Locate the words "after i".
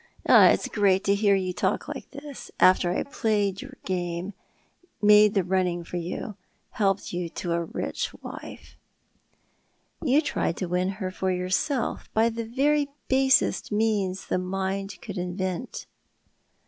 2.59-3.03